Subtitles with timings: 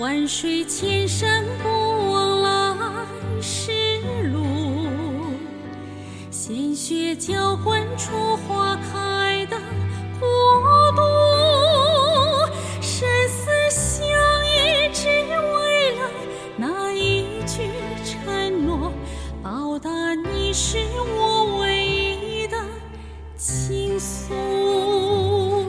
[0.00, 1.68] 万水千山不
[2.10, 2.74] 忘来
[3.42, 4.00] 时
[4.32, 4.46] 路。
[6.30, 9.58] 鲜血浇灌出花开的
[10.18, 11.02] 国度
[12.80, 14.08] 生死相
[14.46, 16.10] 依只为了
[16.56, 17.68] 那一句
[18.02, 18.90] 承诺
[19.42, 20.78] 报答你是
[21.14, 22.56] 我唯一的
[23.36, 24.34] 倾诉。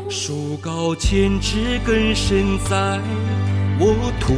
[0.10, 2.98] 树高千尺根深在
[3.82, 4.36] 沃土。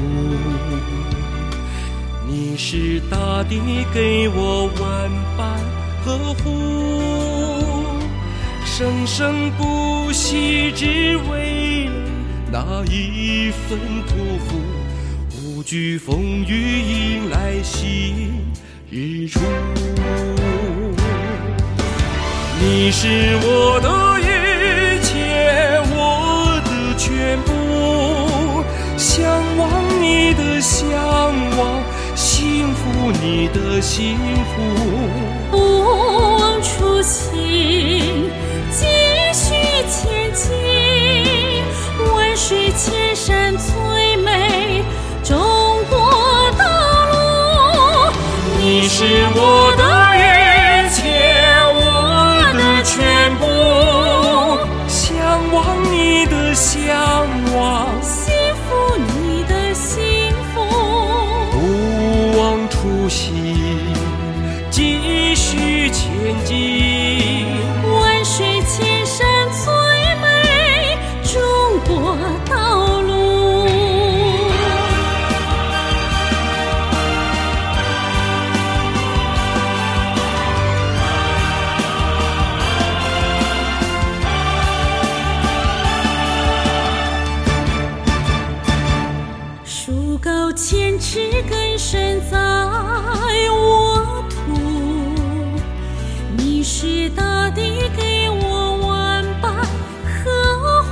[2.25, 5.59] 你是大地给我万般
[6.05, 6.49] 呵护，
[8.66, 11.91] 生生不息，只为了
[12.52, 13.77] 那一份
[14.08, 14.16] 托
[14.47, 14.55] 付。
[15.45, 18.31] 无惧风雨，迎来新
[18.89, 19.39] 日出。
[22.59, 23.89] 你是我的
[24.21, 24.23] 一
[25.03, 27.52] 切，我的全部，
[28.97, 29.25] 向
[29.58, 29.69] 往
[30.02, 30.89] 你的向
[31.58, 31.83] 往，
[32.16, 34.61] 幸福你的幸福。
[35.52, 38.30] 不忘初心，
[38.71, 38.86] 继
[39.33, 39.53] 续
[39.89, 40.52] 前进。
[42.16, 44.83] 万水千山最美，
[45.23, 45.38] 中
[45.89, 45.97] 国
[46.58, 46.66] 道
[47.11, 48.11] 路。
[48.59, 49.03] 你是
[49.36, 49.62] 我
[90.23, 92.38] 高千尺，根深在
[93.52, 94.38] 我土。
[96.38, 99.54] 你是大地给我万般
[100.23, 100.89] 呵护。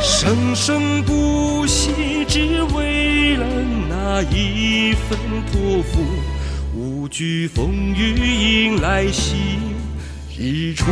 [0.00, 3.46] 生生不息，只为了
[3.88, 5.16] 那一份
[5.52, 6.00] 托付，
[6.76, 9.60] 无惧风雨，迎来新
[10.36, 10.86] 日出。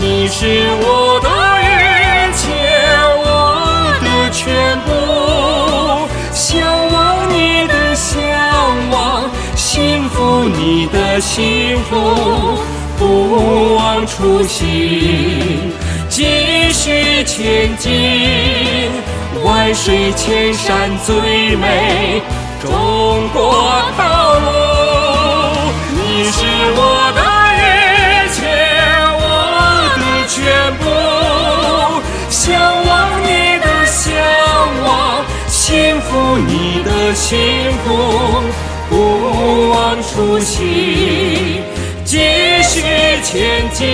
[0.00, 1.28] 你是我的
[9.78, 12.58] 幸福你的幸福，
[12.98, 15.72] 不忘初心，
[16.08, 18.90] 继续前进。
[19.44, 22.20] 万水千山最美，
[22.60, 24.46] 中国道路。
[25.94, 26.42] 你是
[26.74, 27.22] 我的
[27.54, 27.62] 一
[28.34, 28.36] 切，
[29.14, 29.22] 我
[29.94, 30.36] 的全
[30.78, 30.82] 部，
[32.28, 32.42] 向
[32.84, 32.90] 往
[33.22, 33.28] 你
[33.60, 34.10] 的向
[34.82, 37.38] 往，幸福你的幸
[37.84, 37.86] 福，
[40.18, 41.60] 不息，
[42.04, 42.18] 继
[42.64, 42.82] 续
[43.22, 43.86] 前进。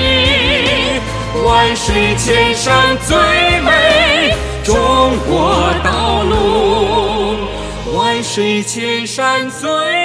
[1.45, 3.15] 万水千山最
[3.61, 4.35] 美，
[4.65, 4.75] 中
[5.29, 7.37] 国道路。
[7.95, 10.04] 万水千山最。